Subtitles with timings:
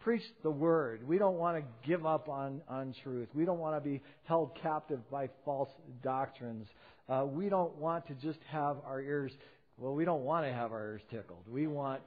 [0.00, 1.06] preach the word.
[1.06, 3.28] We don't want to give up on, on truth.
[3.34, 5.70] We don't want to be held captive by false
[6.02, 6.68] doctrines.
[7.08, 9.32] Uh, we don't want to just have our ears,
[9.76, 11.44] well, we don't want to have our ears tickled.
[11.50, 12.00] We want,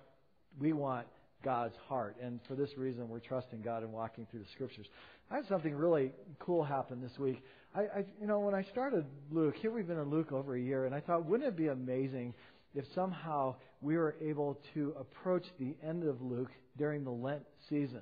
[0.59, 1.07] we want
[1.43, 2.15] God's heart.
[2.21, 4.87] And for this reason, we're trusting God and walking through the scriptures.
[5.29, 7.42] I had something really cool happen this week.
[7.73, 10.60] I, I, you know, when I started Luke, here we've been in Luke over a
[10.60, 12.33] year, and I thought, wouldn't it be amazing
[12.76, 18.02] if somehow we were able to approach the end of Luke during the Lent season?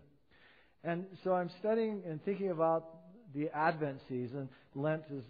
[0.83, 2.85] And so I'm studying and thinking about
[3.33, 4.49] the Advent season.
[4.75, 5.23] Lent is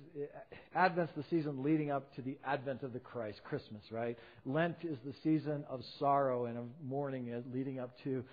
[0.76, 4.18] Advent's the season leading up to the advent of the Christ, Christmas, right?
[4.46, 8.24] Lent is the season of sorrow and of mourning leading up to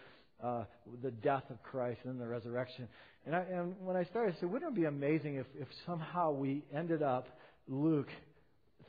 [0.42, 0.64] uh,
[1.02, 2.88] the death of Christ and the resurrection.
[3.24, 6.32] And, I, and when I started, I said, wouldn't it be amazing if, if somehow
[6.32, 7.26] we ended up
[7.68, 8.08] Luke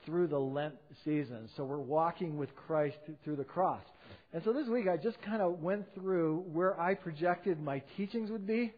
[0.07, 0.73] through the Lent
[1.05, 1.49] season?
[1.55, 3.83] So we're walking with Christ through the cross.
[4.33, 8.31] And so this week I just kind of went through where I projected my teachings
[8.31, 8.73] would be.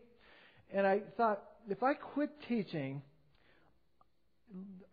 [0.74, 3.02] And I thought, if I quit teaching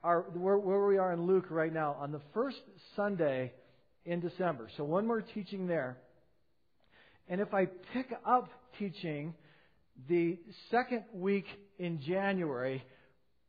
[0.04, 2.60] our, where, where we are in Luke right now on the first
[2.94, 3.52] Sunday
[4.04, 5.96] in December, so one more teaching there,
[7.28, 9.34] and if I pick up teaching
[10.08, 10.38] the
[10.70, 11.46] second week
[11.78, 12.84] in January,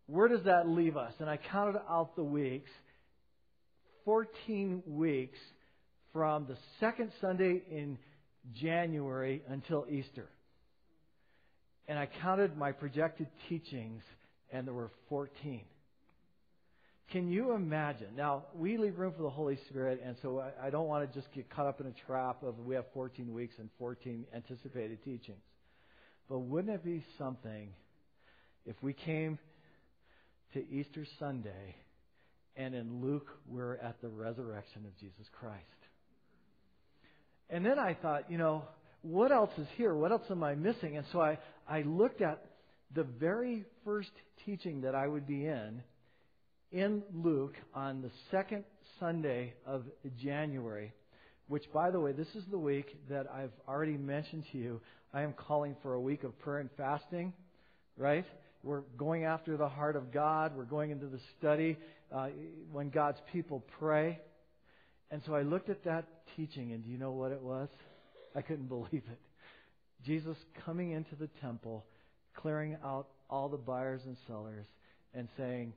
[0.08, 1.14] where does that leave us?
[1.20, 2.70] And I counted out the weeks
[4.06, 5.40] 14 weeks
[6.14, 7.98] from the second Sunday in
[8.54, 10.30] January until Easter
[11.88, 14.04] and I counted my projected teachings,
[14.52, 15.62] and there were 14.
[17.12, 18.10] Can you imagine?
[18.18, 21.20] Now, we leave room for the Holy Spirit, and so I, I don't want to
[21.20, 25.02] just get caught up in a trap of we have 14 weeks and 14 anticipated
[25.06, 25.40] teachings.
[26.28, 27.70] But wouldn't it be something
[28.66, 29.40] if we came
[30.53, 31.76] to Easter Sunday
[32.56, 35.64] and in Luke we're at the resurrection of Jesus Christ?
[37.50, 38.64] And then I thought, you know,
[39.02, 39.94] what else is here?
[39.95, 40.98] What else am I missing?
[40.98, 42.44] And so I, I looked at
[42.94, 44.12] the very first
[44.45, 45.81] teaching that I would be in
[46.72, 48.66] in Luke on the second
[48.99, 49.83] Sunday of
[50.22, 50.93] January,
[51.48, 54.82] which, by the way, this is the week that I've already mentioned to you.
[55.14, 57.33] I am calling for a week of prayer and fasting,
[57.98, 58.26] right?
[58.64, 60.56] We're going after the heart of God.
[60.56, 61.78] We're going into the study
[62.12, 62.30] uh,
[62.72, 64.20] when God's people pray.
[65.12, 67.70] And so I looked at that teaching, and do you know what it was?
[68.36, 69.20] I couldn't believe it.
[70.06, 71.86] Jesus coming into the temple,
[72.36, 74.66] clearing out all the buyers and sellers,
[75.14, 75.73] and saying,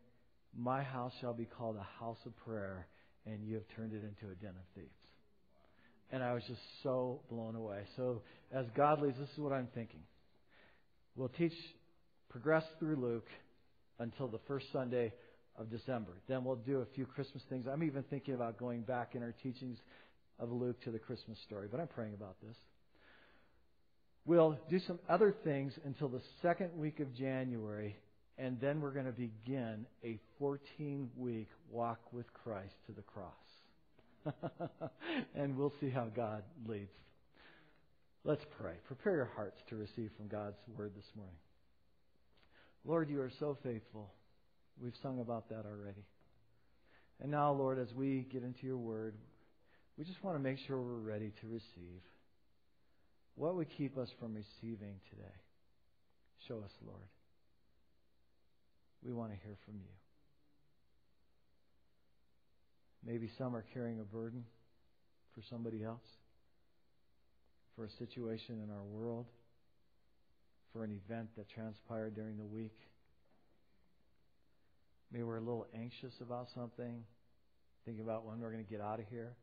[0.57, 2.87] My house shall be called a house of prayer,
[3.27, 4.91] and you have turned it into a den of thieves.
[6.13, 7.83] And I was just so blown away.
[7.97, 10.01] So, as godlies, this is what I'm thinking.
[11.15, 11.53] We'll teach,
[12.31, 13.27] progress through Luke
[13.99, 15.13] until the first Sunday
[15.59, 16.13] of December.
[16.29, 17.67] Then we'll do a few Christmas things.
[17.71, 19.79] I'm even thinking about going back in our teachings
[20.39, 22.57] of Luke to the Christmas story, but I'm praying about this.
[24.25, 27.97] We'll do some other things until the second week of January,
[28.39, 33.33] and then we're going to begin a 14 week walk with Christ to the cross.
[35.35, 36.93] and we'll see how God leads.
[38.23, 38.75] Let's pray.
[38.87, 41.37] Prepare your hearts to receive from God's word this morning.
[42.85, 44.13] Lord, you are so faithful.
[44.83, 46.05] We've sung about that already.
[47.21, 49.15] And now, Lord, as we get into your word,
[49.99, 52.01] we just want to make sure we're ready to receive.
[53.35, 55.37] What would keep us from receiving today?
[56.49, 57.03] Show us, Lord.
[59.05, 59.93] We want to hear from you.
[63.07, 64.45] Maybe some are carrying a burden
[65.35, 66.05] for somebody else,
[67.77, 69.27] for a situation in our world,
[70.73, 72.77] for an event that transpired during the week.
[75.13, 77.05] Maybe we're a little anxious about something,
[77.85, 79.35] thinking about when we're going to get out of here.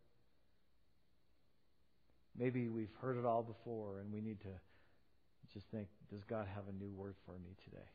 [2.37, 6.63] Maybe we've heard it all before and we need to just think, does God have
[6.69, 7.87] a new word for me today?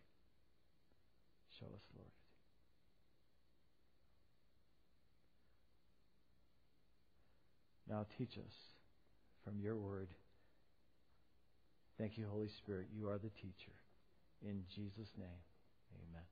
[1.61, 2.09] Show us, Lord.
[7.89, 8.55] Now teach us
[9.45, 10.09] from your word.
[12.03, 12.89] Thank you, Holy Spirit.
[12.93, 13.71] You are the teacher.
[14.45, 15.39] In Jesus' name,
[16.11, 16.25] amen.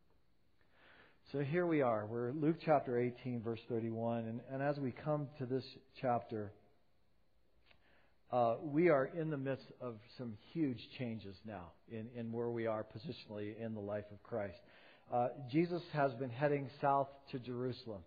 [1.31, 2.07] So here we are.
[2.07, 4.25] We're Luke chapter 18, verse 31.
[4.25, 5.63] And, and as we come to this
[6.01, 6.51] chapter,
[8.33, 12.67] uh, we are in the midst of some huge changes now in, in where we
[12.67, 14.59] are positionally in the life of Christ.
[15.15, 18.03] Uh, Jesus has been heading south to Jerusalem.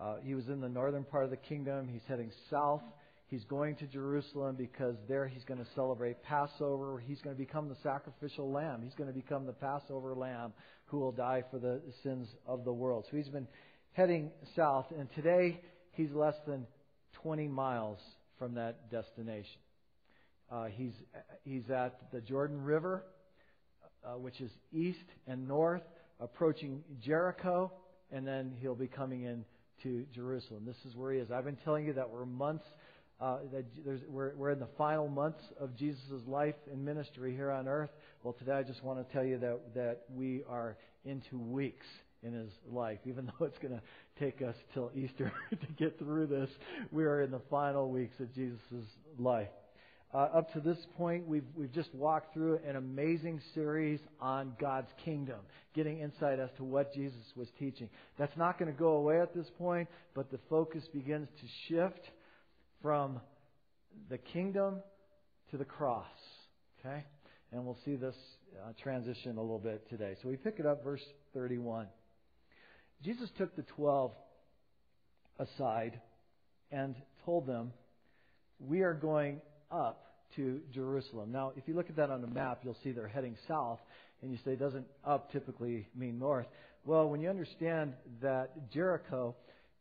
[0.00, 1.86] Uh, he was in the northern part of the kingdom.
[1.86, 2.80] He's heading south.
[3.28, 6.98] He's going to Jerusalem because there he's going to celebrate Passover.
[6.98, 8.80] He's going to become the sacrificial lamb.
[8.82, 10.54] He's going to become the Passover lamb
[10.86, 13.04] who will die for the sins of the world.
[13.10, 13.46] So he's been
[13.92, 15.60] heading south, and today
[15.92, 16.66] he's less than
[17.22, 17.98] 20 miles
[18.38, 19.60] from that destination.
[20.50, 20.94] Uh, he's
[21.44, 23.04] he's at the Jordan River,
[24.02, 25.82] uh, which is east and north,
[26.18, 27.70] approaching Jericho,
[28.10, 29.44] and then he'll be coming in
[29.82, 30.64] to Jerusalem.
[30.64, 31.30] This is where he is.
[31.30, 32.64] I've been telling you that we're months.
[33.20, 33.38] Uh,
[34.08, 37.90] we're, we're in the final months of Jesus' life and ministry here on earth.
[38.22, 41.86] Well, today I just want to tell you that, that we are into weeks
[42.22, 42.98] in his life.
[43.06, 43.82] Even though it's going to
[44.20, 46.48] take us till Easter to get through this,
[46.92, 48.58] we are in the final weeks of Jesus'
[49.18, 49.48] life.
[50.14, 54.88] Uh, up to this point, we've, we've just walked through an amazing series on God's
[55.04, 55.40] kingdom,
[55.74, 57.90] getting insight as to what Jesus was teaching.
[58.16, 62.08] That's not going to go away at this point, but the focus begins to shift
[62.82, 63.20] from
[64.08, 64.80] the kingdom
[65.50, 66.06] to the cross.
[66.80, 67.04] Okay?
[67.52, 68.16] And we'll see this
[68.56, 70.14] uh, transition a little bit today.
[70.22, 71.02] So we pick it up, verse
[71.34, 71.86] 31.
[73.02, 74.12] Jesus took the twelve
[75.38, 76.00] aside
[76.72, 77.72] and told them,
[78.58, 79.40] We are going
[79.70, 80.04] up
[80.36, 81.32] to Jerusalem.
[81.32, 83.78] Now, if you look at that on the map, you'll see they're heading south,
[84.22, 86.46] and you say, doesn't up typically mean north?
[86.84, 89.36] Well, when you understand that Jericho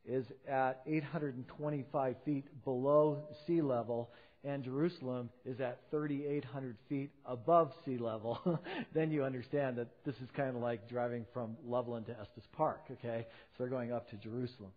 [0.08, 4.10] is at 825 feet below sea level,
[4.44, 8.40] and Jerusalem is at 3,800 feet above sea level,
[8.94, 12.84] then you understand that this is kind of like driving from Loveland to Estes Park,
[12.92, 13.26] okay?
[13.28, 14.72] So they're going up to Jerusalem.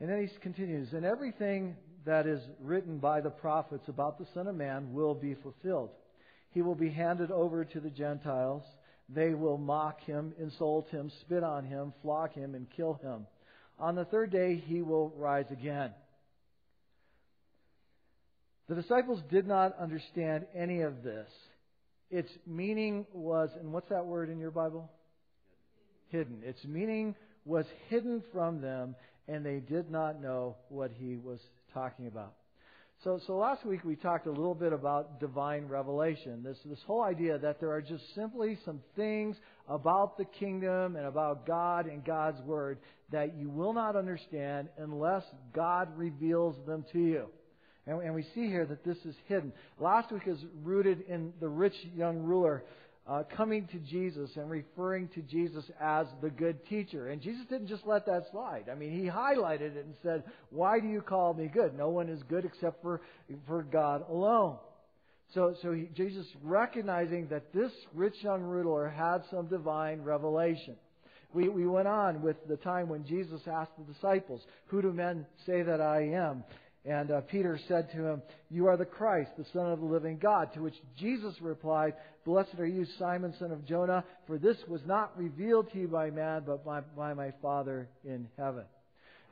[0.00, 4.46] And then he continues, and everything that is written by the prophets about the Son
[4.46, 5.90] of Man will be fulfilled.
[6.50, 8.62] He will be handed over to the Gentiles.
[9.08, 13.26] They will mock him, insult him, spit on him, flog him, and kill him.
[13.78, 15.92] On the third day, he will rise again.
[18.68, 21.28] The disciples did not understand any of this.
[22.10, 24.90] Its meaning was, and what's that word in your Bible?
[26.08, 26.42] Hidden.
[26.44, 27.14] Its meaning
[27.44, 28.96] was hidden from them,
[29.26, 31.40] and they did not know what he was
[31.72, 32.34] talking about.
[33.04, 36.42] So, so last week we talked a little bit about divine revelation.
[36.42, 39.36] This, this whole idea that there are just simply some things
[39.68, 42.78] about the kingdom and about God and God's Word
[43.12, 45.22] that you will not understand unless
[45.54, 47.28] God reveals them to you.
[47.86, 49.52] And, and we see here that this is hidden.
[49.78, 52.64] Last week is rooted in the rich young ruler
[53.08, 57.08] uh, coming to Jesus and referring to Jesus as the good teacher.
[57.08, 58.64] And Jesus didn't just let that slide.
[58.70, 61.76] I mean, he highlighted it and said, Why do you call me good?
[61.76, 63.00] No one is good except for,
[63.46, 64.58] for God alone.
[65.34, 70.76] So, so he, Jesus recognizing that this rich young ruler had some divine revelation.
[71.32, 75.26] We, we went on with the time when Jesus asked the disciples, Who do men
[75.46, 76.44] say that I am?
[76.88, 80.18] And uh, Peter said to him, You are the Christ, the Son of the living
[80.18, 80.54] God.
[80.54, 81.92] To which Jesus replied,
[82.24, 86.08] Blessed are you, Simon, son of Jonah, for this was not revealed to you by
[86.08, 88.64] man, but by, by my Father in heaven.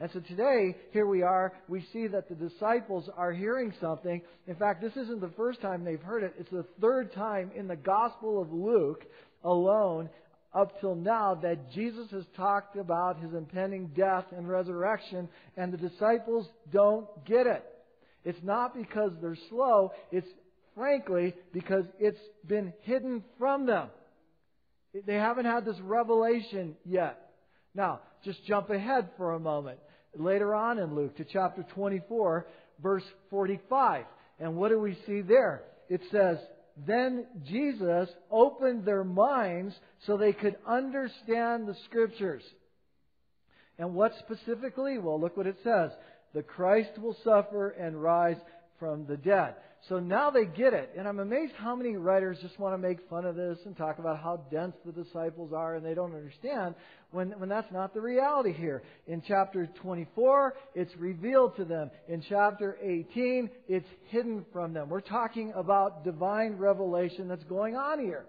[0.00, 4.20] And so today, here we are, we see that the disciples are hearing something.
[4.46, 7.68] In fact, this isn't the first time they've heard it, it's the third time in
[7.68, 9.02] the Gospel of Luke
[9.42, 10.10] alone
[10.56, 15.76] up till now that Jesus has talked about his impending death and resurrection, and the
[15.76, 17.64] disciples don't get it.
[18.24, 20.28] It's not because they're slow, it's
[20.74, 23.88] frankly because it's been hidden from them.
[25.06, 27.30] They haven't had this revelation yet.
[27.74, 29.78] Now, just jump ahead for a moment.
[30.16, 32.46] Later on in Luke to chapter 24,
[32.82, 34.06] verse 45.
[34.40, 35.62] And what do we see there?
[35.88, 36.38] It says,
[36.84, 39.75] then Jesus opened their minds
[40.06, 42.42] so they could understand the Scriptures.
[43.78, 44.99] And what specifically?
[44.99, 45.90] Well, look what it says.
[46.35, 48.37] The Christ will suffer and rise
[48.78, 49.54] from the dead.
[49.88, 50.90] So now they get it.
[50.97, 53.99] And I'm amazed how many writers just want to make fun of this and talk
[53.99, 56.75] about how dense the disciples are and they don't understand
[57.12, 58.83] when, when that's not the reality here.
[59.06, 61.90] In chapter 24, it's revealed to them.
[62.09, 64.88] In chapter 18, it's hidden from them.
[64.88, 68.26] We're talking about divine revelation that's going on here.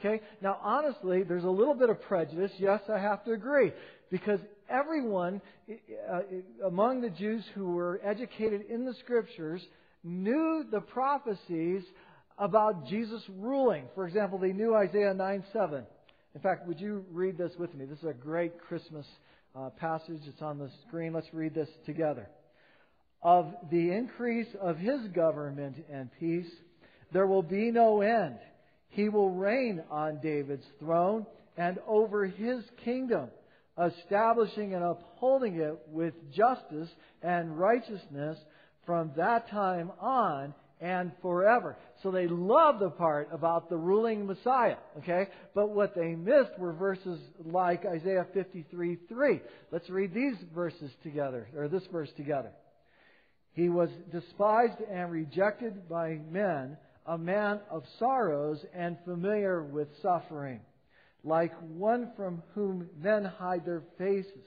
[0.00, 0.22] Okay?
[0.42, 2.52] Now, honestly, there's a little bit of prejudice.
[2.58, 3.72] Yes, I have to agree.
[4.10, 5.40] Because everyone
[6.10, 6.20] uh,
[6.66, 9.62] among the Jews who were educated in the scriptures
[10.04, 11.82] knew the prophecies
[12.38, 13.84] about Jesus ruling.
[13.94, 15.84] For example, they knew Isaiah 9 7.
[16.34, 17.84] In fact, would you read this with me?
[17.84, 19.06] This is a great Christmas
[19.54, 20.20] uh, passage.
[20.26, 21.12] It's on the screen.
[21.12, 22.28] Let's read this together.
[23.22, 26.50] Of the increase of his government and peace,
[27.12, 28.38] there will be no end.
[28.90, 33.28] He will reign on David's throne and over his kingdom,
[33.80, 36.88] establishing and upholding it with justice
[37.22, 38.38] and righteousness
[38.84, 41.76] from that time on and forever.
[42.02, 45.28] So they love the part about the ruling Messiah, okay?
[45.54, 49.40] But what they missed were verses like Isaiah 53 3.
[49.70, 52.50] Let's read these verses together, or this verse together.
[53.52, 60.60] He was despised and rejected by men, a man of sorrows and familiar with suffering.
[61.24, 64.44] Like one from whom men hide their faces,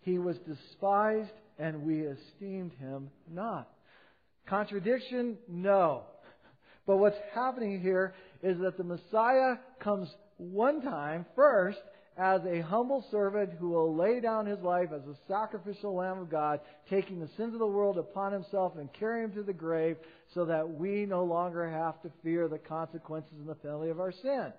[0.00, 3.68] he was despised and we esteemed him not.
[4.46, 5.36] Contradiction?
[5.48, 6.04] No.
[6.86, 10.08] But what's happening here is that the Messiah comes
[10.38, 11.78] one time first
[12.16, 16.30] as a humble servant who will lay down his life as a sacrificial Lamb of
[16.30, 19.96] God, taking the sins of the world upon himself and carrying them to the grave
[20.32, 24.12] so that we no longer have to fear the consequences and the penalty of our
[24.12, 24.52] sin.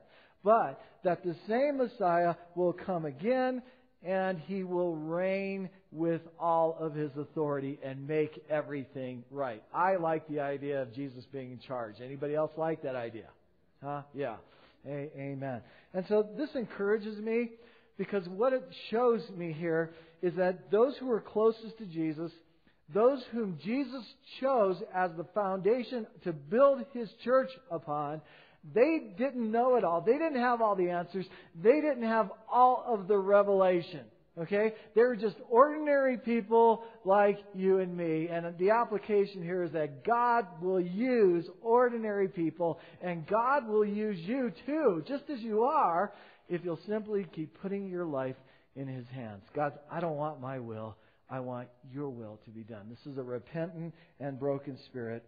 [0.47, 3.61] But that the same Messiah will come again
[4.01, 9.61] and he will reign with all of his authority and make everything right.
[9.73, 11.95] I like the idea of Jesus being in charge.
[12.01, 13.25] Anybody else like that idea?
[13.83, 14.03] Huh?
[14.13, 14.37] Yeah.
[14.87, 15.63] A- amen.
[15.93, 17.49] And so this encourages me
[17.97, 22.31] because what it shows me here is that those who are closest to Jesus,
[22.93, 24.05] those whom Jesus
[24.39, 28.21] chose as the foundation to build his church upon,
[28.74, 30.01] they didn't know it all.
[30.01, 31.25] They didn't have all the answers.
[31.62, 34.01] They didn't have all of the revelation.
[34.39, 34.74] Okay?
[34.95, 38.27] They were just ordinary people like you and me.
[38.27, 44.19] And the application here is that God will use ordinary people, and God will use
[44.19, 46.13] you too, just as you are,
[46.50, 48.36] if you'll simply keep putting your life
[48.75, 49.43] in His hands.
[49.55, 50.95] God, I don't want my will.
[51.29, 52.88] I want your will to be done.
[52.89, 55.25] This is a repentant and broken spirit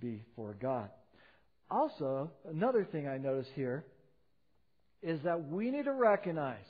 [0.00, 0.88] before God.
[1.70, 3.84] Also, another thing I notice here
[5.02, 6.64] is that we need to recognize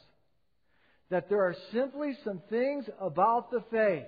[1.10, 4.06] that there are simply some things about the faith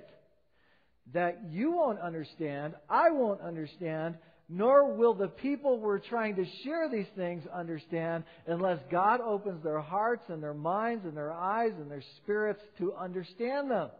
[1.12, 4.16] that you won't understand, I won't understand,
[4.48, 9.80] nor will the people we're trying to share these things understand unless God opens their
[9.80, 13.90] hearts and their minds and their eyes and their spirits to understand them.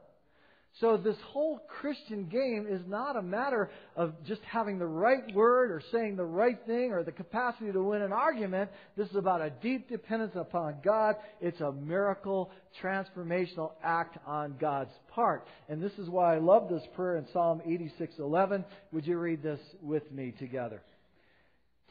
[0.80, 5.70] So this whole Christian game is not a matter of just having the right word
[5.70, 8.70] or saying the right thing or the capacity to win an argument.
[8.96, 11.14] This is about a deep dependence upon God.
[11.40, 12.50] It's a miracle,
[12.82, 15.46] transformational act on God's part.
[15.68, 18.64] And this is why I love this prayer in Psalm 86:11.
[18.90, 20.82] Would you read this with me together?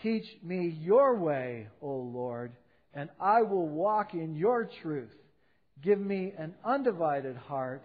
[0.01, 2.51] Teach me your way, O Lord,
[2.93, 5.15] and I will walk in your truth.
[5.81, 7.83] Give me an undivided heart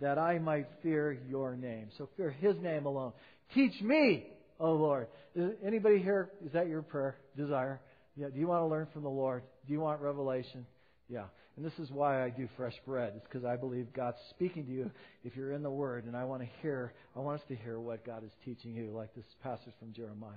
[0.00, 1.88] that I might fear your name.
[1.98, 3.12] So fear his name alone.
[3.54, 4.26] Teach me,
[4.58, 5.08] O Lord.
[5.34, 7.80] Is anybody here, is that your prayer, desire?
[8.16, 8.28] Yeah.
[8.28, 9.42] Do you want to learn from the Lord?
[9.66, 10.66] Do you want revelation?
[11.08, 11.24] Yeah.
[11.56, 13.12] And this is why I do fresh bread.
[13.16, 14.90] It's because I believe God's speaking to you
[15.24, 16.04] if you're in the Word.
[16.04, 18.92] And I want to hear, I want us to hear what God is teaching you,
[18.96, 20.30] like this passage from Jeremiah.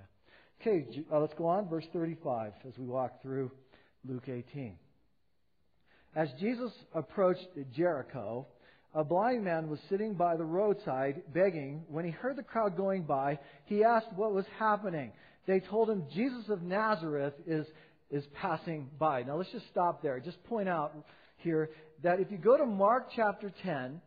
[0.61, 1.69] Okay, uh, let's go on.
[1.69, 3.51] Verse 35 as we walk through
[4.07, 4.77] Luke 18.
[6.15, 8.47] As Jesus approached Jericho,
[8.95, 11.83] a blind man was sitting by the roadside begging.
[11.87, 15.11] When he heard the crowd going by, he asked what was happening.
[15.47, 17.65] They told him Jesus of Nazareth is,
[18.11, 19.23] is passing by.
[19.23, 20.19] Now let's just stop there.
[20.19, 20.93] Just point out
[21.37, 21.71] here
[22.03, 23.99] that if you go to Mark chapter 10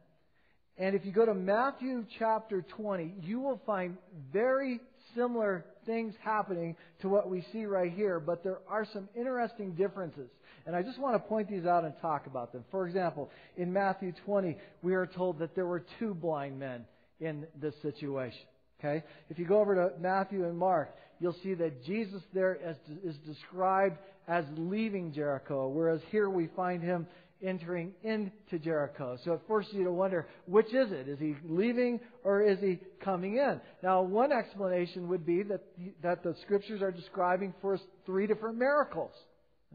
[0.78, 3.97] and if you go to Matthew chapter 20, you will find
[4.33, 4.81] very
[5.16, 10.28] similar things happening to what we see right here, but there are some interesting differences.
[10.67, 12.65] And I just want to point these out and talk about them.
[12.71, 16.85] For example, in Matthew 20, we are told that there were two blind men
[17.21, 18.41] in this situation.
[18.81, 19.05] Okay?
[19.31, 22.59] If you go over to Matthew and Mark, you'll see that Jesus there
[23.05, 27.07] is described as leaving Jericho, whereas here we find him
[27.43, 29.19] entering into Jericho.
[29.25, 31.09] So it forces you to wonder, which is it?
[31.09, 33.61] Is he leaving or is he coming in?
[33.83, 35.61] Now, one explanation would be that,
[36.03, 39.13] that the scriptures are describing for us three different miracles.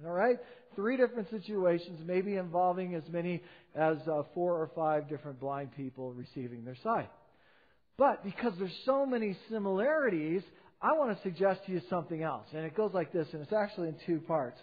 [0.05, 0.37] All right?
[0.75, 3.41] Three different situations, maybe involving as many
[3.75, 7.09] as uh, four or five different blind people receiving their sight.
[7.97, 10.41] But because there's so many similarities,
[10.81, 12.47] I want to suggest to you something else.
[12.53, 14.59] And it goes like this, and it's actually in two parts.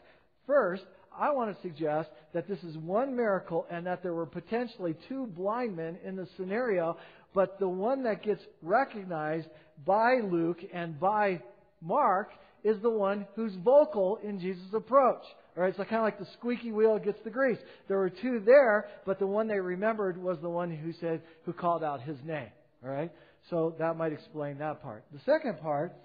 [0.46, 0.82] First,
[1.16, 5.26] I want to suggest that this is one miracle and that there were potentially two
[5.26, 6.96] blind men in the scenario,
[7.34, 9.48] but the one that gets recognized
[9.84, 11.42] by Luke and by
[11.80, 12.30] Mark
[12.64, 15.22] is the one who's vocal in Jesus' approach.
[15.58, 17.58] All right, so kind of like the squeaky wheel gets the grease.
[17.88, 21.52] There were two there, but the one they remembered was the one who said, who
[21.52, 22.46] called out his name.
[22.84, 23.10] All right,
[23.50, 25.04] so that might explain that part.
[25.12, 25.96] The second part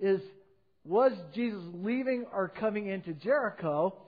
[0.00, 0.22] is,
[0.82, 3.98] was Jesus leaving or coming into Jericho?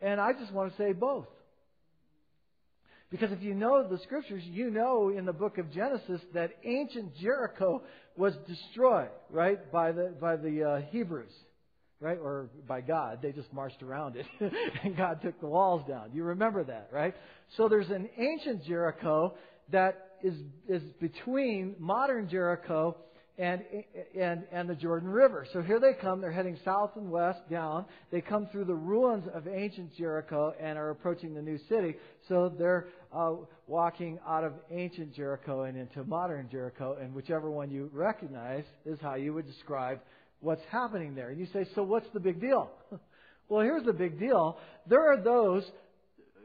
[0.00, 1.26] And I just want to say both.
[3.10, 7.14] Because if you know the scriptures, you know in the book of Genesis that ancient
[7.16, 7.82] Jericho
[8.16, 11.32] was destroyed, right, by the by the uh, Hebrews
[12.00, 12.18] right?
[12.20, 13.20] Or by God.
[13.22, 14.26] They just marched around it,
[14.84, 16.10] and God took the walls down.
[16.12, 17.14] You remember that, right?
[17.56, 19.34] So there's an ancient Jericho
[19.72, 20.34] that is,
[20.68, 22.96] is between modern Jericho
[23.38, 23.62] and,
[24.18, 25.46] and, and the Jordan River.
[25.52, 26.20] So here they come.
[26.20, 27.84] They're heading south and west down.
[28.10, 31.96] They come through the ruins of ancient Jericho and are approaching the new city.
[32.28, 33.34] So they're uh,
[33.66, 36.96] walking out of ancient Jericho and into modern Jericho.
[37.00, 40.00] And whichever one you recognize is how you would describe
[40.40, 41.30] what's happening there.
[41.30, 42.70] And you say, so what's the big deal?
[43.48, 44.58] well, here's the big deal.
[44.86, 45.64] There are those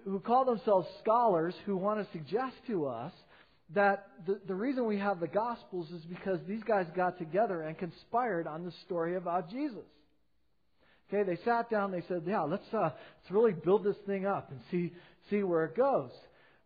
[0.05, 3.11] who call themselves scholars who want to suggest to us
[3.73, 7.77] that the, the reason we have the Gospels is because these guys got together and
[7.77, 9.85] conspired on the story about Jesus.
[11.13, 14.49] Okay, they sat down, they said, yeah, let's, uh, let's really build this thing up
[14.49, 14.93] and see,
[15.29, 16.09] see where it goes.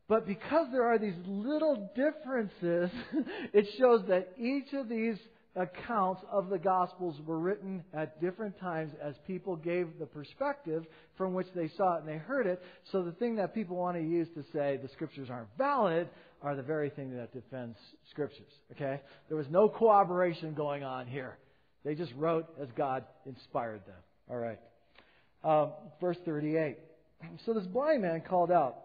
[0.07, 2.91] But because there are these little differences,
[3.53, 5.17] it shows that each of these
[5.55, 10.85] accounts of the Gospels were written at different times as people gave the perspective
[11.17, 12.61] from which they saw it and they heard it.
[12.91, 16.09] So the thing that people want to use to say the Scriptures aren't valid
[16.41, 17.77] are the very thing that defends
[18.09, 18.51] Scriptures.
[18.73, 19.01] Okay?
[19.29, 21.37] There was no cooperation going on here.
[21.85, 23.95] They just wrote as God inspired them.
[24.29, 24.59] All right.
[25.43, 25.71] Um,
[26.01, 26.77] verse 38.
[27.45, 28.77] So this blind man called out,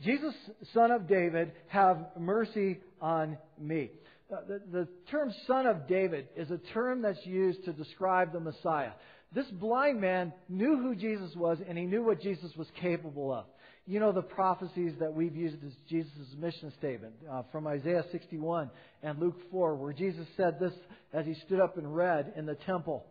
[0.00, 0.34] Jesus,
[0.72, 3.90] son of David, have mercy on me.
[4.30, 8.40] Uh, the, the term son of David is a term that's used to describe the
[8.40, 8.90] Messiah.
[9.32, 13.46] This blind man knew who Jesus was and he knew what Jesus was capable of.
[13.86, 18.70] You know the prophecies that we've used as Jesus' mission statement uh, from Isaiah 61
[19.02, 20.74] and Luke 4, where Jesus said this
[21.14, 23.06] as he stood up and read in the temple.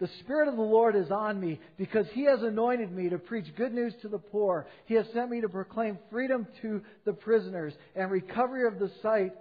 [0.00, 3.46] The Spirit of the Lord is on me because He has anointed me to preach
[3.56, 4.66] good news to the poor.
[4.84, 9.32] He has sent me to proclaim freedom to the prisoners and recovery of the sight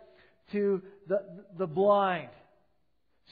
[0.51, 1.21] to the,
[1.57, 2.29] the blind.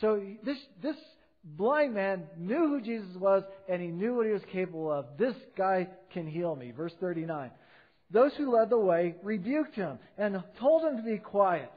[0.02, 0.96] So this, this
[1.44, 5.06] blind man knew who Jesus was and he knew what he was capable of.
[5.18, 6.72] This guy can heal me.
[6.72, 7.52] Verse 39.
[8.12, 11.72] Those who led the way rebuked him and told him to be quiet.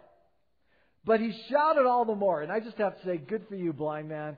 [1.04, 2.42] But he shouted all the more.
[2.42, 4.36] And I just have to say, good for you, blind man.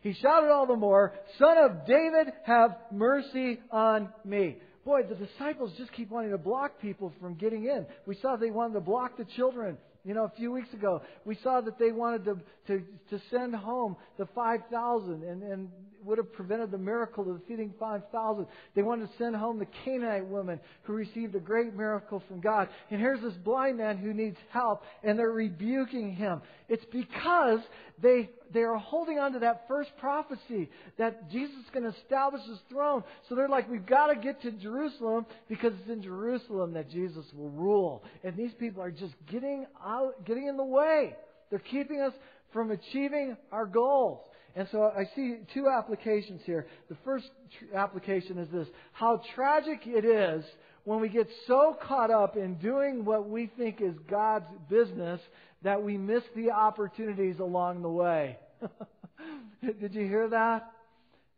[0.00, 4.56] He shouted all the more, Son of David, have mercy on me.
[4.84, 7.84] Boy, the disciples just keep wanting to block people from getting in.
[8.06, 11.36] We saw they wanted to block the children you know, a few weeks ago, we
[11.42, 15.68] saw that they wanted to, to, to send home the 5,000 and, and
[16.08, 18.46] would have prevented the miracle of feeding 5,000.
[18.74, 22.68] They wanted to send home the Canaanite woman who received a great miracle from God.
[22.90, 26.40] And here's this blind man who needs help, and they're rebuking him.
[26.68, 27.60] It's because
[28.00, 32.42] they, they are holding on to that first prophecy that Jesus is going to establish
[32.48, 33.04] his throne.
[33.28, 37.26] So they're like, we've got to get to Jerusalem because it's in Jerusalem that Jesus
[37.36, 38.02] will rule.
[38.24, 41.14] And these people are just getting out, getting in the way.
[41.50, 42.12] They're keeping us
[42.52, 44.20] from achieving our goals.
[44.56, 46.66] And so I see two applications here.
[46.88, 47.26] The first
[47.74, 50.44] application is this how tragic it is
[50.84, 55.20] when we get so caught up in doing what we think is God's business
[55.62, 58.38] that we miss the opportunities along the way.
[59.62, 60.70] Did you hear that?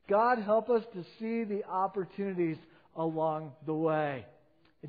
[0.08, 2.58] God help us to see the opportunities
[2.96, 4.24] along the way.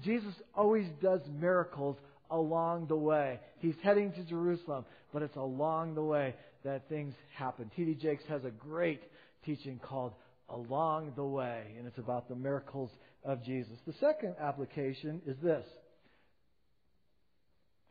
[0.03, 1.97] Jesus always does miracles
[2.29, 3.39] along the way.
[3.59, 7.71] He's heading to Jerusalem, but it's along the way that things happen.
[7.75, 7.95] T.D.
[7.95, 9.01] Jakes has a great
[9.45, 10.13] teaching called
[10.49, 12.91] Along the Way, and it's about the miracles
[13.23, 13.77] of Jesus.
[13.85, 15.65] The second application is this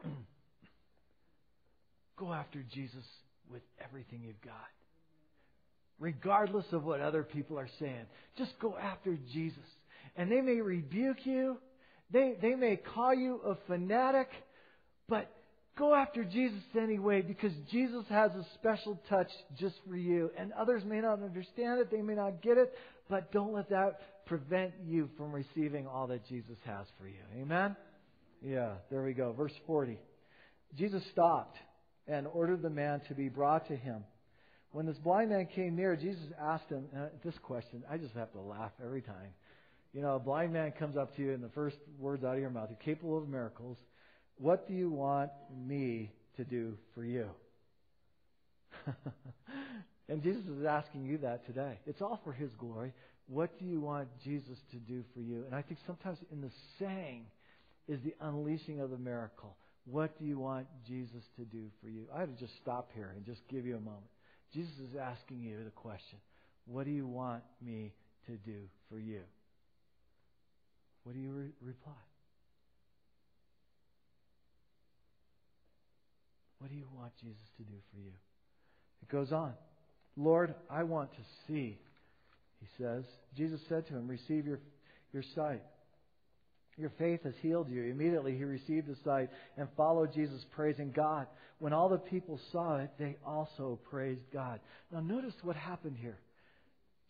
[2.18, 3.04] go after Jesus
[3.50, 4.54] with everything you've got.
[5.98, 8.06] Regardless of what other people are saying,
[8.38, 9.58] just go after Jesus.
[10.16, 11.58] And they may rebuke you,
[12.10, 14.28] they, they may call you a fanatic,
[15.08, 15.30] but
[15.78, 20.30] go after Jesus anyway because Jesus has a special touch just for you.
[20.36, 22.72] And others may not understand it, they may not get it,
[23.08, 27.20] but don't let that prevent you from receiving all that Jesus has for you.
[27.40, 27.76] Amen?
[28.42, 29.32] Yeah, there we go.
[29.32, 29.98] Verse 40.
[30.76, 31.58] Jesus stopped
[32.06, 34.04] and ordered the man to be brought to him.
[34.72, 37.82] When this blind man came near, Jesus asked him uh, this question.
[37.90, 39.34] I just have to laugh every time.
[39.92, 42.40] You know, a blind man comes up to you, and the first words out of
[42.40, 43.76] your mouth, you're capable of miracles.
[44.40, 47.28] What do you want me to do for you?
[50.08, 51.78] and Jesus is asking you that today.
[51.86, 52.94] It's all for His glory.
[53.28, 55.44] What do you want Jesus to do for you?
[55.44, 57.26] And I think sometimes in the saying
[57.86, 59.56] is the unleashing of the miracle.
[59.84, 62.06] What do you want Jesus to do for you?
[62.14, 64.08] I ought to just stop here and just give you a moment.
[64.54, 66.18] Jesus is asking you the question
[66.64, 67.92] What do you want me
[68.24, 69.20] to do for you?
[71.04, 71.92] What do you re- reply?
[76.60, 78.12] What do you want Jesus to do for you?
[79.02, 79.54] It goes on.
[80.16, 81.78] Lord, I want to see,
[82.60, 83.04] he says.
[83.36, 84.60] Jesus said to him, Receive your,
[85.12, 85.62] your sight.
[86.76, 87.84] Your faith has healed you.
[87.84, 91.26] Immediately he received his sight and followed Jesus, praising God.
[91.58, 94.60] When all the people saw it, they also praised God.
[94.92, 96.18] Now, notice what happened here.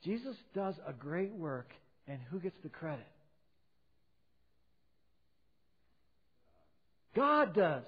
[0.04, 1.72] Jesus does a great work,
[2.06, 3.06] and who gets the credit?
[7.14, 7.84] God does.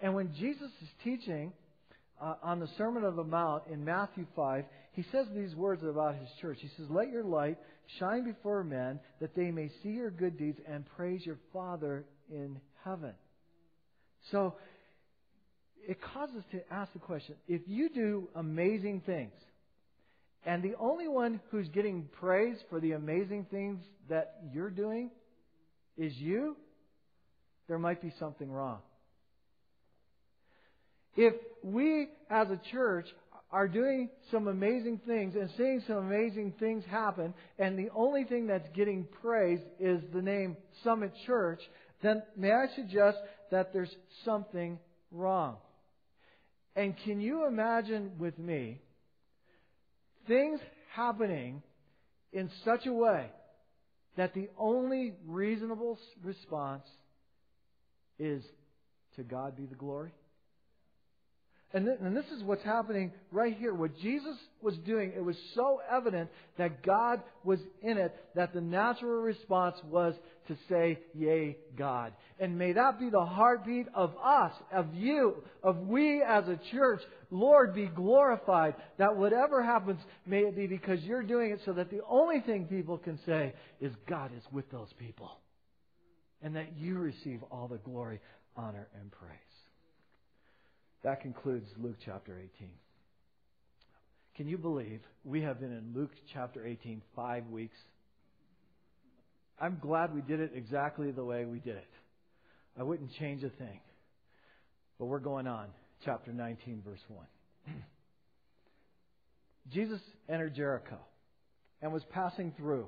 [0.00, 1.52] And when Jesus is teaching
[2.20, 6.16] uh, on the Sermon on the Mount in Matthew 5, he says these words about
[6.16, 6.58] his church.
[6.60, 7.58] He says, Let your light
[7.98, 12.60] shine before men that they may see your good deeds and praise your Father in
[12.84, 13.14] heaven.
[14.30, 14.54] So,
[15.86, 19.32] it causes us to ask the question if you do amazing things,
[20.44, 25.10] and the only one who's getting praise for the amazing things that you're doing
[25.96, 26.56] is you,
[27.68, 28.78] there might be something wrong.
[31.18, 33.08] If we as a church
[33.50, 38.46] are doing some amazing things and seeing some amazing things happen, and the only thing
[38.46, 41.58] that's getting praised is the name Summit Church,
[42.04, 43.18] then may I suggest
[43.50, 43.92] that there's
[44.24, 44.78] something
[45.10, 45.56] wrong.
[46.76, 48.80] And can you imagine with me
[50.28, 50.60] things
[50.94, 51.64] happening
[52.32, 53.26] in such a way
[54.16, 56.86] that the only reasonable response
[58.20, 58.44] is
[59.16, 60.12] to God be the glory?
[61.74, 63.74] And, th- and this is what's happening right here.
[63.74, 68.60] What Jesus was doing, it was so evident that God was in it that the
[68.62, 70.14] natural response was
[70.46, 72.14] to say, Yea, God.
[72.40, 77.02] And may that be the heartbeat of us, of you, of we as a church.
[77.30, 81.90] Lord, be glorified that whatever happens, may it be because you're doing it so that
[81.90, 85.32] the only thing people can say is God is with those people.
[86.40, 88.20] And that you receive all the glory,
[88.56, 89.47] honor, and praise.
[91.04, 92.68] That concludes Luke chapter 18.
[94.36, 97.76] Can you believe we have been in Luke chapter 18 five weeks?
[99.60, 101.90] I'm glad we did it exactly the way we did it.
[102.78, 103.80] I wouldn't change a thing.
[104.98, 105.68] But we're going on.
[106.04, 107.26] Chapter 19, verse 1.
[109.72, 110.98] Jesus entered Jericho
[111.82, 112.86] and was passing through.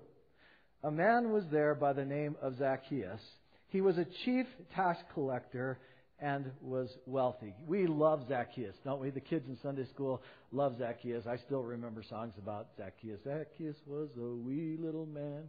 [0.82, 3.20] A man was there by the name of Zacchaeus.
[3.68, 5.78] He was a chief tax collector
[6.20, 7.54] and was wealthy.
[7.66, 9.10] We love Zacchaeus, don't we?
[9.10, 11.26] The kids in Sunday school love Zacchaeus.
[11.26, 13.20] I still remember songs about Zacchaeus.
[13.24, 15.44] Zacchaeus was a wee little man,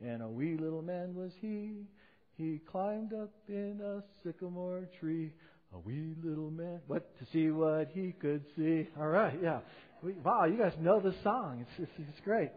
[0.00, 1.84] and a wee little man was he.
[2.36, 5.32] He climbed up in a sycamore tree,
[5.74, 6.80] a wee little man.
[6.86, 7.16] What?
[7.18, 8.88] To see what he could see.
[8.98, 9.60] All right, yeah.
[10.02, 11.66] We, wow, you guys know the song.
[11.78, 12.50] It's, it's, it's great.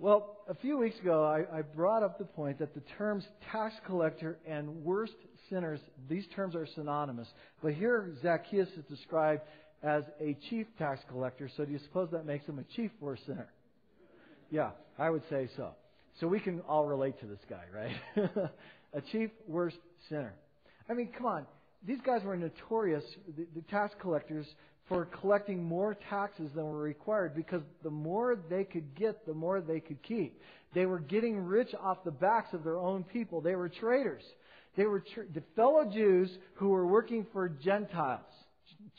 [0.00, 3.74] Well, a few weeks ago, I, I, brought up the point that the terms tax
[3.84, 5.16] collector and worst
[5.50, 7.28] sinners, these terms are synonymous.
[7.62, 9.42] But here, Zacchaeus is described
[9.82, 13.26] as a chief tax collector, so do you suppose that makes him a chief worst
[13.26, 13.48] sinner?
[14.50, 15.70] Yeah, I would say so.
[16.20, 18.30] So we can all relate to this guy, right?
[18.92, 19.76] a chief worst
[20.08, 20.34] sinner.
[20.88, 21.46] I mean, come on.
[21.86, 23.04] These guys were notorious,
[23.36, 24.46] the, the tax collectors,
[24.88, 29.60] for collecting more taxes than were required because the more they could get, the more
[29.60, 30.40] they could keep.
[30.74, 33.40] They were getting rich off the backs of their own people.
[33.40, 34.22] They were traitors.
[34.78, 38.20] They were the fellow Jews who were working for Gentiles,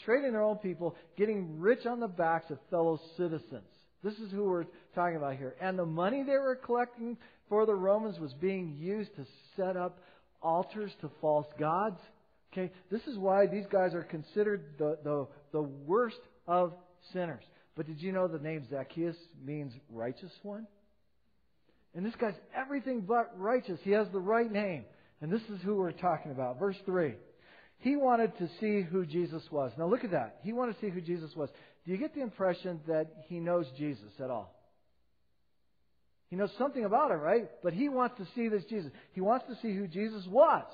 [0.05, 3.63] trading their own people, getting rich on the backs of fellow citizens.
[4.03, 5.55] This is who we're talking about here.
[5.59, 7.17] And the money they were collecting
[7.49, 9.25] for the Romans was being used to
[9.57, 9.97] set up
[10.41, 11.99] altars to false gods
[12.51, 16.73] Okay, this is why these guys are considered the, the, the worst of
[17.13, 17.43] sinners.
[17.75, 19.15] But did you know the name Zacchaeus
[19.45, 20.65] means righteous one?
[21.93, 23.79] And this guy's everything but righteous.
[23.83, 24.85] He has the right name.
[25.21, 26.59] And this is who we're talking about.
[26.59, 27.13] Verse 3.
[27.79, 29.71] He wanted to see who Jesus was.
[29.77, 30.39] Now look at that.
[30.43, 31.49] He wanted to see who Jesus was.
[31.85, 34.53] Do you get the impression that he knows Jesus at all?
[36.29, 37.49] He knows something about him, right?
[37.63, 38.91] But he wants to see this Jesus.
[39.13, 40.65] He wants to see who Jesus was.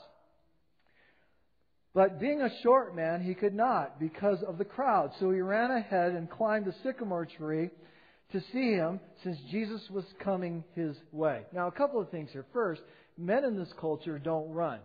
[1.93, 5.12] But being a short man, he could not because of the crowd.
[5.19, 7.69] So he ran ahead and climbed the sycamore tree
[8.34, 11.43] to see him since Jesus was coming his way.
[11.53, 12.45] Now, a couple of things here.
[12.51, 12.81] First,
[13.17, 14.80] men in this culture don't run.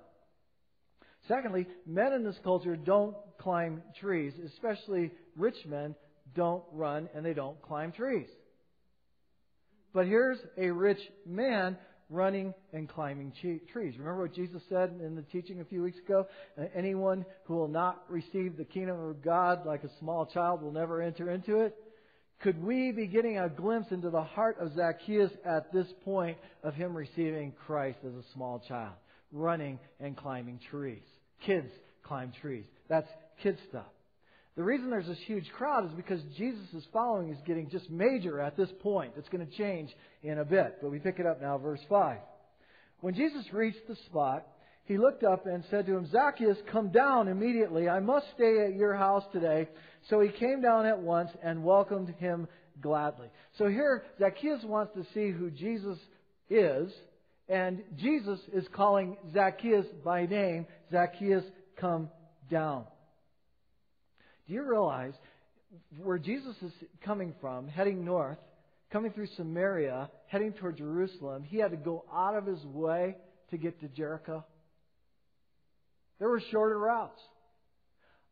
[1.28, 5.94] Secondly, men in this culture don't climb trees, especially rich men
[6.34, 8.28] don't run and they don't climb trees.
[9.92, 11.76] But here's a rich man
[12.08, 13.94] running and climbing trees.
[13.98, 16.26] Remember what Jesus said in the teaching a few weeks ago?
[16.74, 21.00] Anyone who will not receive the kingdom of God like a small child will never
[21.00, 21.76] enter into it.
[22.42, 26.74] Could we be getting a glimpse into the heart of Zacchaeus at this point of
[26.74, 28.94] him receiving Christ as a small child?
[29.30, 31.02] Running and climbing trees.
[31.44, 31.70] Kids
[32.02, 32.64] climb trees.
[32.88, 33.08] That's
[33.42, 33.86] kid stuff.
[34.56, 38.56] The reason there's this huge crowd is because Jesus' following is getting just major at
[38.56, 39.12] this point.
[39.16, 40.78] It's going to change in a bit.
[40.80, 42.18] But we pick it up now, verse 5.
[43.00, 44.46] When Jesus reached the spot,
[44.90, 47.88] he looked up and said to him, Zacchaeus, come down immediately.
[47.88, 49.68] I must stay at your house today.
[50.08, 52.48] So he came down at once and welcomed him
[52.80, 53.28] gladly.
[53.56, 55.96] So here, Zacchaeus wants to see who Jesus
[56.48, 56.92] is,
[57.48, 61.44] and Jesus is calling Zacchaeus by name, Zacchaeus,
[61.76, 62.10] come
[62.50, 62.82] down.
[64.48, 65.14] Do you realize
[66.02, 66.72] where Jesus is
[67.04, 68.38] coming from, heading north,
[68.92, 73.14] coming through Samaria, heading toward Jerusalem, he had to go out of his way
[73.50, 74.44] to get to Jericho?
[76.20, 77.20] There were shorter routes.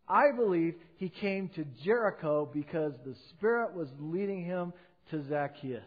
[0.06, 4.72] I believe he came to Jericho because the Spirit was leading him
[5.10, 5.82] to Zacchaeus.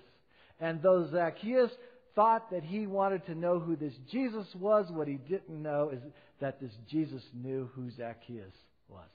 [0.59, 1.71] And though Zacchaeus
[2.13, 6.01] thought that he wanted to know who this Jesus was, what he didn't know is
[6.39, 8.53] that this Jesus knew who Zacchaeus
[8.89, 9.07] was.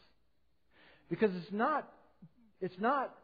[1.08, 1.88] Because it's not,
[2.60, 3.14] it's not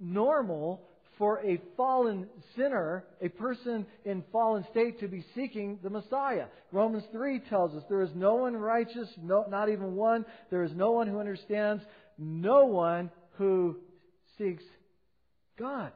[0.00, 0.82] normal
[1.18, 6.46] for a fallen sinner, a person in fallen state, to be seeking the Messiah.
[6.72, 10.24] Romans 3 tells us there is no one righteous, no, not even one.
[10.50, 11.82] There is no one who understands,
[12.18, 13.76] no one who
[14.38, 14.64] seeks
[15.58, 15.92] God.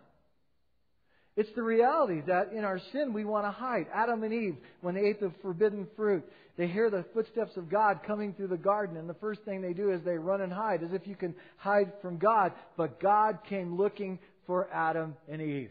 [1.37, 3.87] It's the reality that in our sin we want to hide.
[3.95, 6.25] Adam and Eve, when they ate the forbidden fruit,
[6.57, 9.75] they hear the footsteps of God coming through the garden, and the first thing they
[9.75, 12.53] do is they run and hide, as if you can hide from God.
[12.79, 15.71] But God came looking for Adam and Eve.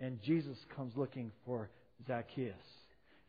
[0.00, 1.70] And Jesus comes looking for
[2.06, 2.54] Zacchaeus.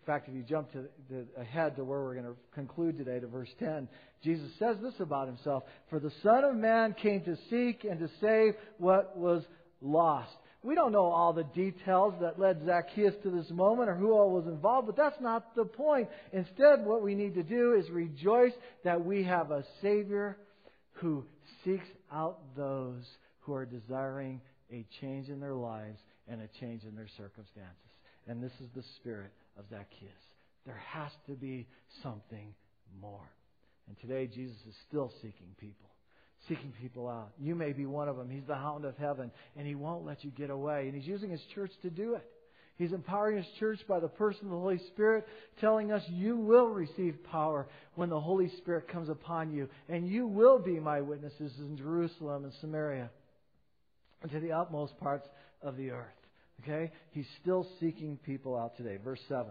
[0.01, 3.19] In fact, if you jump to the, ahead to where we're going to conclude today,
[3.19, 3.87] to verse 10,
[4.23, 8.09] Jesus says this about himself For the Son of Man came to seek and to
[8.19, 9.43] save what was
[9.79, 10.31] lost.
[10.63, 14.31] We don't know all the details that led Zacchaeus to this moment or who all
[14.31, 16.07] was involved, but that's not the point.
[16.33, 20.37] Instead, what we need to do is rejoice that we have a Savior
[20.93, 21.25] who
[21.63, 23.03] seeks out those
[23.41, 24.39] who are desiring
[24.71, 27.91] a change in their lives and a change in their circumstances.
[28.27, 30.11] And this is the spirit of Zacchaeus.
[30.65, 31.67] There has to be
[32.03, 32.53] something
[33.01, 33.29] more.
[33.87, 35.89] And today, Jesus is still seeking people,
[36.47, 37.31] seeking people out.
[37.39, 38.29] You may be one of them.
[38.29, 40.85] He's the hound of heaven, and he won't let you get away.
[40.85, 42.25] And he's using his church to do it.
[42.77, 45.27] He's empowering his church by the person of the Holy Spirit,
[45.59, 50.25] telling us you will receive power when the Holy Spirit comes upon you, and you
[50.25, 53.09] will be my witnesses in Jerusalem and Samaria
[54.29, 55.27] to the utmost parts
[55.61, 56.07] of the earth.
[56.61, 56.91] Okay?
[57.11, 58.97] He's still seeking people out today.
[59.03, 59.45] Verse 7.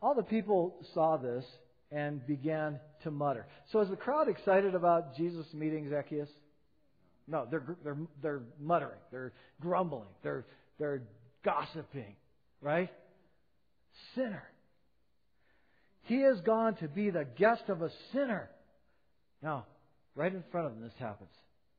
[0.00, 1.44] All the people saw this
[1.90, 3.46] and began to mutter.
[3.72, 6.28] So is the crowd excited about Jesus meeting Zacchaeus?
[7.28, 8.98] No, they're, they're, they're muttering.
[9.10, 10.08] They're grumbling.
[10.22, 10.44] They're,
[10.78, 11.02] they're
[11.44, 12.16] gossiping.
[12.60, 12.90] Right?
[14.14, 14.42] Sinner.
[16.02, 18.48] He has gone to be the guest of a sinner.
[19.42, 19.66] Now,
[20.14, 21.30] right in front of them, this happens.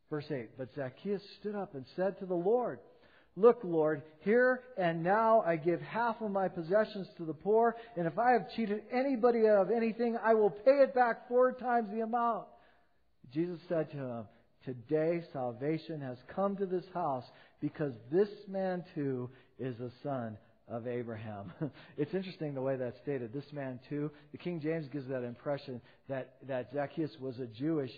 [0.09, 2.79] Verse 8 But Zacchaeus stood up and said to the Lord,
[3.35, 8.07] Look, Lord, here and now I give half of my possessions to the poor, and
[8.07, 12.01] if I have cheated anybody of anything, I will pay it back four times the
[12.01, 12.45] amount.
[13.31, 14.23] Jesus said to him,
[14.65, 17.25] Today salvation has come to this house
[17.61, 21.53] because this man too is a son of Abraham.
[21.97, 23.31] it's interesting the way that's stated.
[23.33, 24.11] This man too.
[24.31, 27.91] The King James gives that impression that, that Zacchaeus was a Jewish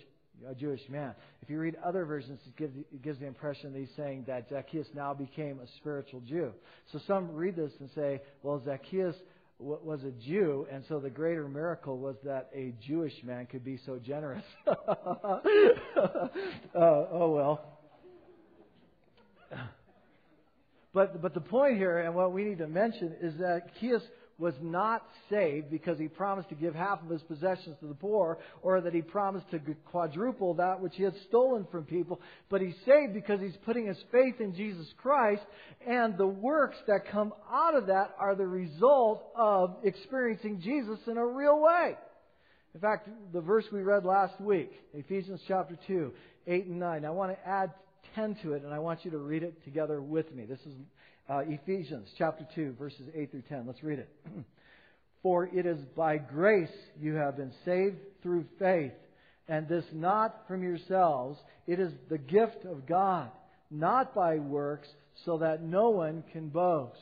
[0.48, 1.14] a Jewish man.
[1.42, 2.56] If you read other versions, it
[3.02, 6.52] gives, the impression that he's saying that Zacchaeus now became a spiritual Jew.
[6.92, 9.16] So some read this and say, well, Zacchaeus
[9.58, 13.78] was a Jew, and so the greater miracle was that a Jewish man could be
[13.84, 14.44] so generous.
[14.66, 14.74] uh,
[16.74, 17.78] oh well.
[20.92, 24.02] But but the point here, and what we need to mention, is that Zacchaeus
[24.40, 28.38] was not saved because he promised to give half of his possessions to the poor
[28.62, 32.20] or that he promised to quadruple that which he had stolen from people.
[32.48, 35.42] But he's saved because he's putting his faith in Jesus Christ
[35.86, 41.18] and the works that come out of that are the result of experiencing Jesus in
[41.18, 41.94] a real way.
[42.74, 46.12] In fact, the verse we read last week, Ephesians chapter 2,
[46.46, 47.72] 8 and 9, I want to add
[48.14, 50.44] 10 to it and I want you to read it together with me.
[50.44, 50.74] This is
[51.28, 53.66] uh, Ephesians chapter 2, verses 8 through 10.
[53.66, 54.08] Let's read it.
[55.22, 58.92] For it is by grace you have been saved through faith,
[59.48, 61.38] and this not from yourselves.
[61.66, 63.30] It is the gift of God,
[63.70, 64.88] not by works,
[65.24, 66.96] so that no one can boast.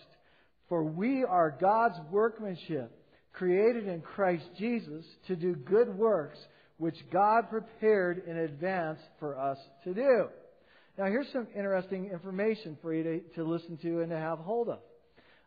[0.68, 2.90] For we are God's workmanship,
[3.32, 6.38] created in Christ Jesus to do good works,
[6.76, 10.26] which God prepared in advance for us to do.
[10.98, 14.68] Now, here's some interesting information for you to, to listen to and to have hold
[14.68, 14.80] of.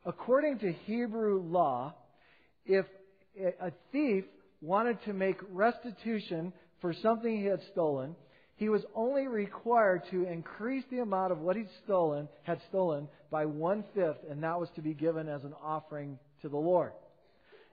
[0.05, 1.93] According to Hebrew law,
[2.65, 2.85] if
[3.59, 4.23] a thief
[4.61, 8.15] wanted to make restitution for something he had stolen,
[8.55, 13.45] he was only required to increase the amount of what he'd stolen, had stolen by
[13.45, 16.93] one fifth, and that was to be given as an offering to the Lord.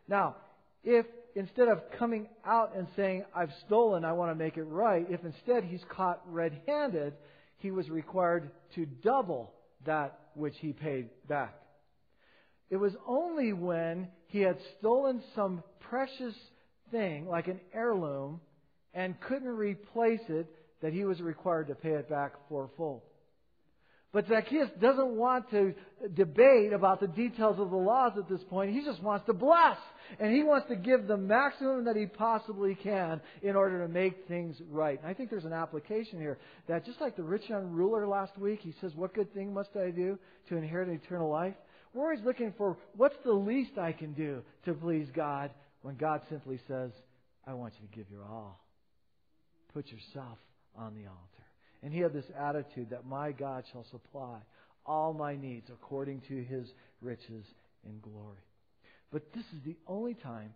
[0.08, 0.34] Now,
[0.82, 5.06] if instead of coming out and saying, I've stolen, I want to make it right,
[5.08, 7.14] if instead he's caught red handed,
[7.58, 9.52] he was required to double
[9.84, 11.54] that which he paid back.
[12.70, 16.34] It was only when he had stolen some precious
[16.90, 18.40] thing, like an heirloom,
[18.94, 20.46] and couldn't replace it,
[20.80, 23.02] that he was required to pay it back fourfold.
[24.10, 25.74] But Zacchaeus doesn't want to
[26.14, 28.72] debate about the details of the laws at this point.
[28.72, 29.76] He just wants to bless.
[30.18, 34.26] And he wants to give the maximum that he possibly can in order to make
[34.26, 34.98] things right.
[34.98, 38.38] And I think there's an application here that just like the rich young ruler last
[38.38, 40.18] week, he says, What good thing must I do
[40.48, 41.54] to inherit eternal life?
[41.92, 45.50] We're always looking for what's the least I can do to please God
[45.82, 46.92] when God simply says,
[47.46, 48.64] I want you to give your all.
[49.74, 50.38] Put yourself
[50.76, 51.37] on the altar.
[51.82, 54.38] And he had this attitude that my God shall supply
[54.84, 56.66] all my needs according to his
[57.00, 57.44] riches
[57.84, 58.42] in glory.
[59.12, 60.52] But this is the only time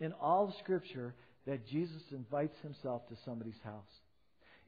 [0.00, 1.14] in all of Scripture
[1.46, 3.82] that Jesus invites himself to somebody's house.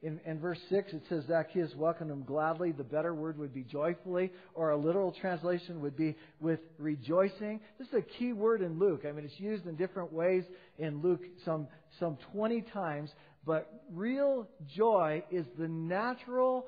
[0.03, 2.71] In, in, verse 6, it says Zacchaeus welcomed him gladly.
[2.71, 7.61] The better word would be joyfully, or a literal translation would be with rejoicing.
[7.79, 9.05] This is a key word in Luke.
[9.07, 10.43] I mean, it's used in different ways
[10.77, 11.67] in Luke some,
[11.99, 13.09] some 20 times,
[13.47, 16.65] but real joy is the natural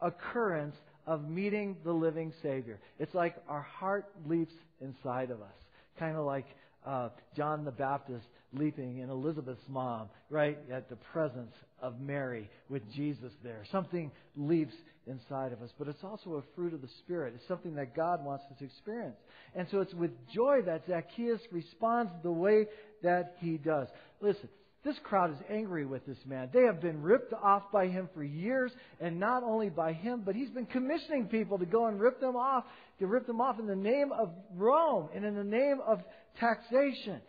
[0.00, 0.74] occurrence
[1.06, 2.80] of meeting the living Savior.
[2.98, 5.54] It's like our heart leaps inside of us,
[5.98, 6.46] kind of like
[6.86, 12.82] uh, John the Baptist leaping in Elizabeth's mom, right at the presence of Mary with
[12.92, 13.62] Jesus there.
[13.70, 14.74] Something leaps
[15.06, 17.34] inside of us, but it's also a fruit of the Spirit.
[17.36, 19.16] It's something that God wants us to experience.
[19.54, 22.66] And so it's with joy that Zacchaeus responds the way
[23.02, 23.88] that he does.
[24.20, 24.48] Listen,
[24.82, 26.48] this crowd is angry with this man.
[26.52, 30.34] They have been ripped off by him for years, and not only by him, but
[30.34, 32.64] he's been commissioning people to go and rip them off,
[32.98, 36.00] to rip them off in the name of Rome and in the name of
[36.38, 37.20] taxation.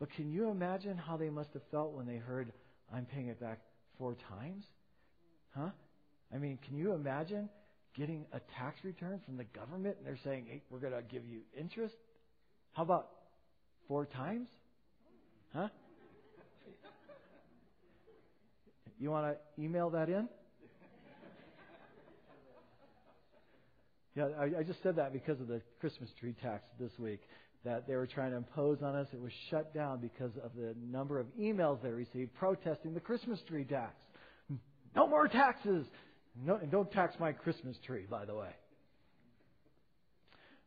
[0.00, 2.52] But can you imagine how they must have felt when they heard,
[2.92, 3.60] I'm paying it back
[3.96, 4.64] four times?
[5.56, 5.70] Huh?
[6.34, 7.48] I mean, can you imagine
[7.96, 11.24] getting a tax return from the government and they're saying, hey, we're going to give
[11.24, 11.94] you interest?
[12.72, 13.10] How about
[13.86, 14.48] four times?
[15.52, 15.68] Huh?
[18.98, 20.28] You want to email that in?
[24.16, 27.20] Yeah, I, I just said that because of the Christmas tree tax this week
[27.64, 29.08] that they were trying to impose on us.
[29.12, 33.40] It was shut down because of the number of emails they received protesting the Christmas
[33.48, 33.94] tree tax.
[34.94, 35.86] No more taxes.
[36.40, 38.50] No, and don't tax my Christmas tree, by the way.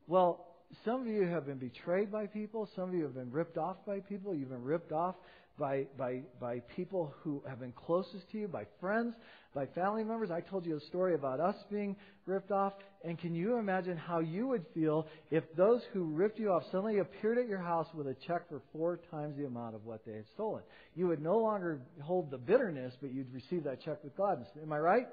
[0.07, 0.45] Well,
[0.83, 2.67] some of you have been betrayed by people.
[2.75, 4.35] Some of you have been ripped off by people.
[4.35, 5.15] You've been ripped off
[5.57, 9.15] by, by, by people who have been closest to you, by friends,
[9.53, 10.29] by family members.
[10.29, 12.73] I told you a story about us being ripped off.
[13.03, 16.99] And can you imagine how you would feel if those who ripped you off suddenly
[16.99, 20.13] appeared at your house with a check for four times the amount of what they
[20.13, 20.61] had stolen?
[20.95, 24.49] You would no longer hold the bitterness, but you'd receive that check with gladness.
[24.61, 25.07] Am I right?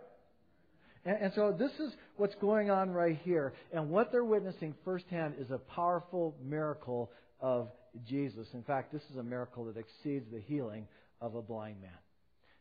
[1.07, 3.55] And, and so this is what's going on right here.
[3.73, 7.69] And what they're witnessing firsthand is a powerful miracle of
[8.07, 8.49] Jesus.
[8.55, 10.87] In fact, this is a miracle that exceeds the healing
[11.21, 11.91] of a blind man.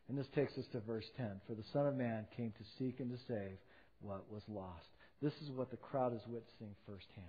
[0.08, 1.40] And this takes us to verse 10.
[1.46, 3.56] For the Son of Man came to seek and to save
[4.00, 4.86] what was lost.
[5.22, 7.26] This is what the crowd is witnessing firsthand.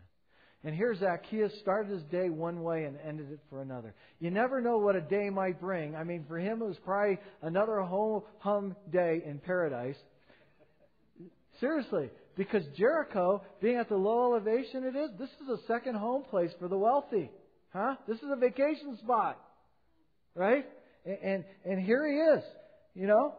[0.64, 3.94] And here Zacchaeus started his day one way and ended it for another.
[4.20, 5.96] You never know what a day might bring.
[5.96, 9.98] I mean, for him it was probably another whole hum day in paradise.
[11.60, 16.24] Seriously, because Jericho, being at the low elevation it is, this is a second home
[16.24, 17.30] place for the wealthy.
[17.76, 17.96] Huh?
[18.08, 19.38] This is a vacation spot.
[20.34, 20.66] Right?
[21.06, 22.44] And, and, and here he is.
[22.94, 23.34] You know?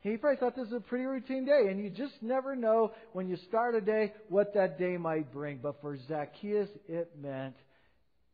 [0.00, 1.70] He probably thought this was a pretty routine day.
[1.70, 5.60] And you just never know when you start a day what that day might bring.
[5.62, 7.54] But for Zacchaeus, it meant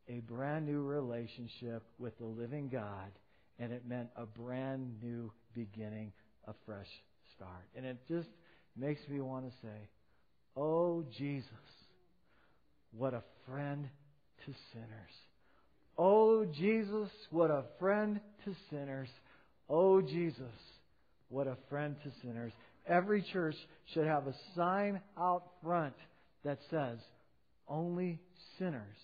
[0.08, 3.12] a brand new relationship with the living God.
[3.58, 6.12] And it meant a brand new beginning,
[6.48, 6.88] a fresh
[7.36, 7.68] start.
[7.76, 8.30] And it just
[8.74, 9.88] makes me want to say,
[10.56, 11.46] Oh, Jesus,
[12.92, 13.86] what a friend
[14.46, 15.12] to sinners.
[15.98, 19.08] Oh, Jesus, what a friend to sinners.
[19.68, 20.44] Oh, Jesus,
[21.28, 22.52] what a friend to sinners.
[22.86, 23.54] Every church
[23.92, 25.94] should have a sign out front
[26.44, 26.98] that says,
[27.68, 28.18] only
[28.58, 28.96] sinners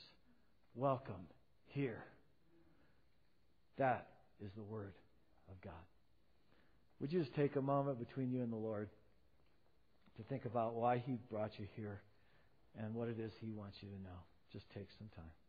[0.75, 1.29] welcome
[1.67, 2.03] here.
[3.79, 4.07] That
[4.41, 4.95] is the Word
[5.51, 5.73] of God.
[7.01, 8.89] Would you just take a moment between you and the Lord
[10.17, 12.01] to think about why He brought you here
[12.79, 14.19] and what it is He wants you to know?
[14.57, 15.46] Just take some time.